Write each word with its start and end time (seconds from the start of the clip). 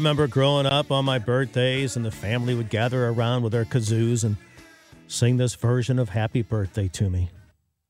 Remember 0.00 0.26
growing 0.26 0.64
up 0.64 0.90
on 0.90 1.04
my 1.04 1.18
birthdays, 1.18 1.94
and 1.94 2.06
the 2.06 2.10
family 2.10 2.54
would 2.54 2.70
gather 2.70 3.06
around 3.08 3.42
with 3.42 3.52
their 3.52 3.66
kazoos 3.66 4.24
and 4.24 4.36
sing 5.08 5.36
this 5.36 5.54
version 5.54 5.98
of 5.98 6.08
Happy 6.08 6.40
Birthday 6.40 6.88
to 6.88 7.10
me. 7.10 7.28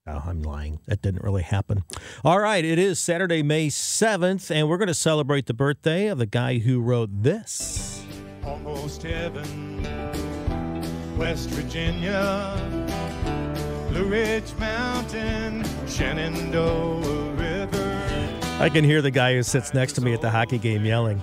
Oh, 0.08 0.20
I'm 0.26 0.42
lying. 0.42 0.80
That 0.86 1.02
didn't 1.02 1.22
really 1.22 1.44
happen. 1.44 1.84
All 2.24 2.40
right, 2.40 2.64
it 2.64 2.80
is 2.80 2.98
Saturday, 2.98 3.44
May 3.44 3.68
7th, 3.68 4.50
and 4.50 4.68
we're 4.68 4.76
going 4.76 4.88
to 4.88 4.94
celebrate 4.94 5.46
the 5.46 5.54
birthday 5.54 6.08
of 6.08 6.18
the 6.18 6.26
guy 6.26 6.58
who 6.58 6.80
wrote 6.80 7.10
this. 7.22 8.04
Almost 8.44 9.04
heaven, 9.04 9.86
West 11.16 11.48
Virginia, 11.50 12.56
Blue 13.88 14.06
Ridge 14.06 14.52
Mountain, 14.58 15.64
Shenandoah 15.86 17.34
River. 17.36 18.38
I 18.58 18.68
can 18.68 18.82
hear 18.82 19.00
the 19.00 19.12
guy 19.12 19.34
who 19.34 19.44
sits 19.44 19.72
next 19.72 19.92
to 19.92 20.00
me 20.00 20.12
at 20.12 20.20
the 20.20 20.30
hockey 20.30 20.58
game 20.58 20.84
yelling, 20.84 21.22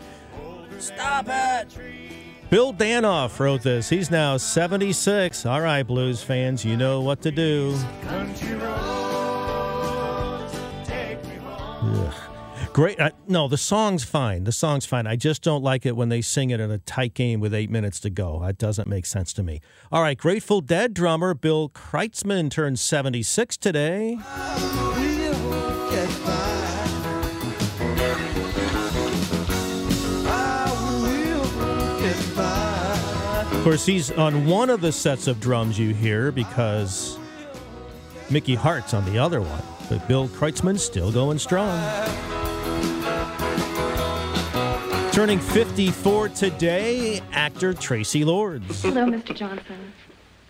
Stop 0.80 1.28
it! 1.30 1.78
Bill 2.50 2.74
Danoff 2.74 3.40
wrote 3.40 3.62
this. 3.62 3.90
He's 3.90 4.10
now 4.10 4.38
76. 4.38 5.46
All 5.46 5.60
right, 5.60 5.84
Blues 5.84 6.24
fans, 6.24 6.64
you 6.64 6.78
know 6.78 7.02
what 7.02 7.22
to 7.24 7.32
do. 7.32 7.78
Country 8.04 8.54
roads, 8.56 8.94
take 10.86 11.22
me 11.26 11.36
home. 11.36 12.08
Ugh. 12.08 12.14
Great. 12.72 13.00
Uh, 13.00 13.10
no, 13.28 13.48
the 13.50 13.58
song's 13.58 14.04
fine. 14.04 14.44
The 14.46 14.52
song's 14.52 14.86
fine. 14.86 15.08
I 15.08 15.16
just 15.16 15.42
don't 15.42 15.64
like 15.64 15.86
it 15.86 15.98
when 15.98 16.10
they 16.10 16.22
sing 16.22 16.52
it 16.52 16.60
in 16.60 16.72
a 16.72 16.78
tight 16.78 17.16
game 17.16 17.40
with 17.40 17.54
eight 17.54 17.70
minutes 17.70 18.00
to 18.02 18.10
go. 18.10 18.40
That 18.46 18.58
doesn't 18.58 18.88
make 18.88 19.06
sense 19.06 19.34
to 19.34 19.44
me. 19.44 19.60
All 19.92 20.02
right, 20.02 20.18
Grateful 20.18 20.62
Dead 20.62 20.94
drummer 20.94 21.34
Bill 21.34 21.70
Kreutzmann 21.70 22.50
turned 22.52 22.80
76 22.80 23.58
today. 23.58 24.20
Of 33.52 33.64
course, 33.64 33.86
he's 33.86 34.12
on 34.12 34.46
one 34.46 34.70
of 34.70 34.82
the 34.82 34.92
sets 34.92 35.28
of 35.28 35.40
drums 35.40 35.78
you 35.78 35.94
hear 35.94 36.32
because 36.32 37.18
Mickey 38.30 38.56
Hart's 38.56 38.94
on 38.94 39.06
the 39.06 39.18
other 39.18 39.42
one. 39.42 39.64
But 39.90 40.08
Bill 40.08 40.28
Kreutzmann's 40.28 40.84
still 40.84 41.12
going 41.12 41.40
strong. 41.40 41.80
Turning 45.12 45.40
54 45.40 46.30
today, 46.30 47.22
actor 47.32 47.74
Traci 47.74 48.24
Lords. 48.24 48.84
Hello, 48.84 49.06
Mr. 49.06 49.36
Johnson. 49.36 49.94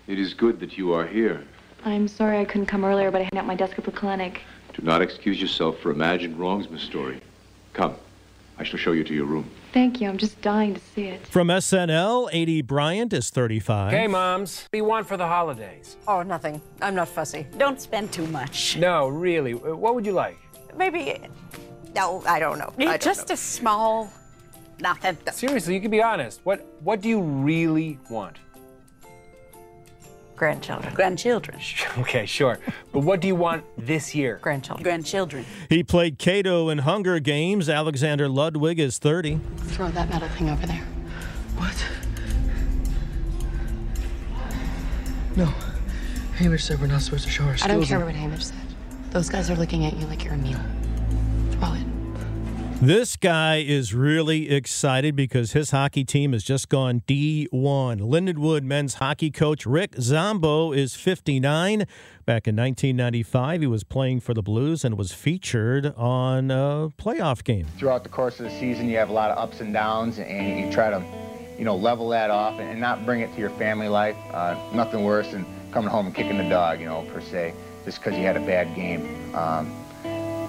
It 0.08 0.20
is 0.20 0.34
good 0.34 0.60
that 0.60 0.78
you 0.78 0.92
are 0.94 1.06
here. 1.06 1.44
I'm 1.86 2.08
sorry 2.08 2.40
I 2.40 2.46
couldn't 2.46 2.66
come 2.66 2.84
earlier, 2.84 3.12
but 3.12 3.22
I 3.22 3.24
had 3.26 3.36
at 3.36 3.46
my 3.46 3.56
desk 3.56 3.78
at 3.78 3.86
the 3.86 3.92
clinic. 3.92 4.42
Do 4.74 4.82
not 4.82 5.02
excuse 5.02 5.40
yourself 5.42 5.80
for 5.80 5.92
imagined 5.92 6.38
wrongs, 6.38 6.70
Miss 6.70 6.82
Story. 6.82 7.22
Come, 7.74 7.96
I 8.60 8.64
shall 8.64 8.80
show 8.80 8.92
you 8.94 9.04
to 9.04 9.14
your 9.14 9.26
room. 9.26 9.50
Thank 9.72 10.02
you. 10.02 10.10
I'm 10.10 10.18
just 10.18 10.42
dying 10.42 10.74
to 10.74 10.82
see 10.82 11.04
it. 11.10 11.28
From 11.28 11.50
SNL, 11.50 12.32
Aidy 12.32 12.66
Bryant 12.66 13.14
is 13.14 13.30
35. 13.30 13.92
Hey, 13.92 14.08
moms. 14.08 14.64
What 14.64 14.70
do 14.72 14.78
you 14.80 14.84
want 14.86 15.08
for 15.08 15.16
the 15.18 15.28
holidays? 15.28 15.98
Oh, 16.08 16.24
nothing. 16.24 16.60
I'm 16.82 16.96
not 16.96 17.08
fussy. 17.08 17.46
Don't 17.58 17.80
spend 17.80 18.12
too 18.12 18.26
much. 18.28 18.76
No, 18.78 19.08
really. 19.08 19.54
Uh, 19.54 19.76
What 19.76 19.94
would 19.96 20.06
you 20.06 20.14
like? 20.14 20.38
Maybe. 20.76 21.20
No, 21.96 22.24
I 22.28 22.40
don't 22.40 22.58
know. 22.58 22.74
I 22.80 22.84
don't 22.86 23.02
Just 23.02 23.30
know. 23.30 23.34
a 23.34 23.38
small 23.38 24.12
nothing. 24.80 25.18
Seriously, 25.32 25.74
you 25.76 25.82
can 25.82 25.92
be 25.92 26.02
honest. 26.02 26.42
What 26.44 26.66
What 26.82 27.02
do 27.02 27.10
you 27.10 27.22
really 27.22 28.00
want? 28.10 28.38
Grandchildren. 30.38 30.94
Grandchildren. 30.94 31.60
Okay, 31.98 32.26
sure. 32.26 32.60
But 32.94 33.02
what 33.02 33.20
do 33.20 33.28
you 33.28 33.36
want 33.36 33.66
this 33.78 34.14
year? 34.16 34.40
Grandchildren. 34.42 34.84
Grandchildren. 34.84 35.46
He 35.68 35.84
played 35.84 36.20
Cato 36.20 36.70
in 36.70 36.80
Hunger 36.80 37.20
Games. 37.20 37.68
Alexander 37.68 38.30
Ludwig 38.30 38.80
is 38.80 39.00
30. 39.00 39.40
Throw 39.58 39.90
that 39.90 40.10
metal 40.10 40.30
thing 40.30 40.50
over 40.50 40.66
there. 40.66 40.86
What? 41.58 41.86
No. 45.36 45.46
Hamish 46.36 46.64
said 46.64 46.80
we're 46.80 46.88
not 46.88 47.02
supposed 47.02 47.26
to 47.26 47.30
show 47.32 47.44
our 47.44 47.56
I 47.64 47.68
don't 47.68 47.84
care 47.84 48.00
what 48.06 48.16
Hamish 48.16 48.46
said. 48.46 48.58
Those 49.10 49.30
guys 49.30 49.50
are 49.50 49.56
looking 49.56 49.86
at 49.86 49.98
you 49.98 50.06
like 50.06 50.24
you're 50.24 50.34
a 50.34 50.38
meal. 50.38 50.60
This 52.80 53.16
guy 53.16 53.58
is 53.58 53.96
really 53.96 54.52
excited 54.52 55.16
because 55.16 55.54
his 55.54 55.72
hockey 55.72 56.06
team 56.06 56.34
has 56.34 56.44
just 56.44 56.70
gone 56.70 57.02
D1. 57.08 57.50
Lindenwood 57.50 58.62
men's 58.62 58.96
hockey 58.96 59.32
coach 59.32 59.66
Rick 59.66 59.96
Zombo 60.00 60.72
is 60.74 60.94
59. 60.94 61.86
Back 62.28 62.48
in 62.48 62.56
1995, 62.56 63.62
he 63.62 63.68
was 63.68 63.84
playing 63.84 64.20
for 64.20 64.36
the 64.36 64.44
Blues 64.44 64.86
and 64.86 64.96
was 64.96 65.12
featured 65.12 65.88
on 65.96 66.52
a 66.52 66.90
playoff 67.00 67.44
game. 67.44 67.66
throughout 67.80 68.04
the 68.04 68.10
course 68.10 68.40
of 68.40 68.46
the 68.46 68.60
season 68.60 68.88
you 68.88 68.98
have 68.98 69.10
a 69.10 69.14
lot 69.14 69.32
of 69.32 69.40
ups 69.40 69.60
and 69.60 69.74
downs 69.74 70.20
and 70.20 70.60
you 70.60 70.72
try 70.72 70.92
to 70.92 71.04
you 71.58 71.66
know 71.66 71.76
level 71.76 72.10
that 72.10 72.30
off 72.30 72.60
and 72.60 72.80
not 72.80 73.04
bring 73.08 73.22
it 73.22 73.34
to 73.34 73.40
your 73.40 73.50
family 73.52 73.88
life 73.88 74.16
uh, 74.34 74.56
nothing 74.72 75.04
worse 75.04 75.32
than 75.32 75.44
coming 75.72 75.90
home 75.90 76.06
and 76.06 76.14
kicking 76.14 76.38
the 76.38 76.48
dog 76.48 76.80
you 76.80 76.86
know 76.86 77.02
per 77.12 77.22
se 77.22 77.56
just 77.86 77.98
because 77.98 78.16
you 78.16 78.24
had 78.24 78.38
a 78.38 78.46
bad 78.46 78.74
game 78.76 79.34
um, 79.36 79.74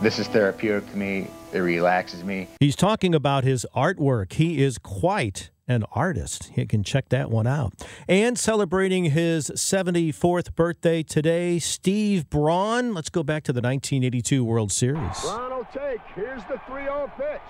this 0.01 0.19
is 0.19 0.29
therapeutic 0.29 0.89
to 0.91 0.97
me 0.97 1.27
it 1.53 1.59
relaxes 1.59 2.23
me 2.23 2.47
He's 2.61 2.77
talking 2.77 3.15
about 3.15 3.45
his 3.45 3.67
artwork. 3.75 4.35
He 4.35 4.63
is 4.63 4.79
quite 4.79 5.51
an 5.67 5.85
artist. 5.93 6.51
You 6.57 6.67
can 6.67 6.83
check 6.83 7.11
that 7.11 7.31
one 7.31 7.47
out. 7.47 7.87
And 8.09 8.39
celebrating 8.39 9.07
his 9.07 9.51
74th 9.51 10.55
birthday 10.55 11.03
today, 11.03 11.59
Steve 11.59 12.29
Braun. 12.31 12.95
Let's 12.95 13.11
go 13.11 13.23
back 13.23 13.45
to 13.45 13.53
the 13.53 13.61
1982 13.61 14.45
World 14.45 14.73
Series. 14.73 15.23
Ronald 15.25 15.67
take. 15.73 16.01
Here's 16.15 16.43
the 16.45 16.55
3-0 16.67 17.17
pitch. 17.17 17.41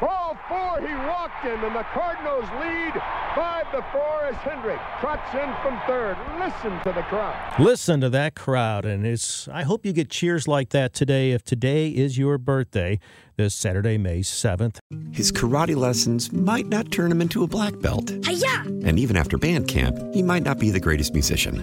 Ball 0.00 0.36
four, 0.48 0.80
he 0.80 0.94
walked 0.94 1.44
in, 1.44 1.60
and 1.60 1.76
the 1.76 1.84
Cardinals 1.92 2.48
lead 2.58 2.92
five 3.34 3.70
to 3.72 3.84
four 3.92 4.24
as 4.24 4.34
Hendrick 4.36 4.80
trots 4.98 5.34
in 5.34 5.54
from 5.62 5.78
third. 5.86 6.16
Listen 6.38 6.72
to 6.84 6.92
the 6.92 7.02
crowd. 7.02 7.60
Listen 7.60 8.00
to 8.00 8.08
that 8.08 8.34
crowd, 8.34 8.86
and 8.86 9.06
it's. 9.06 9.46
I 9.48 9.62
hope 9.62 9.84
you 9.84 9.92
get 9.92 10.08
cheers 10.08 10.48
like 10.48 10.70
that 10.70 10.94
today. 10.94 11.32
If 11.32 11.44
today 11.44 11.90
is 11.90 12.16
your 12.16 12.38
birthday, 12.38 12.98
this 13.36 13.54
Saturday, 13.54 13.98
May 13.98 14.22
seventh. 14.22 14.80
His 15.12 15.30
karate 15.30 15.76
lessons 15.76 16.32
might 16.32 16.66
not 16.66 16.90
turn 16.90 17.12
him 17.12 17.20
into 17.20 17.42
a 17.42 17.46
black 17.46 17.78
belt. 17.80 18.10
Hi-ya! 18.24 18.62
And 18.86 18.98
even 18.98 19.16
after 19.16 19.36
band 19.36 19.68
camp, 19.68 19.98
he 20.14 20.22
might 20.22 20.42
not 20.42 20.58
be 20.58 20.70
the 20.70 20.80
greatest 20.80 21.12
musician. 21.12 21.62